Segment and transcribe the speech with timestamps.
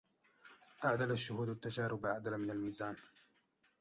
[0.85, 2.95] أعدل الشهود التجارب أعدل من الميزان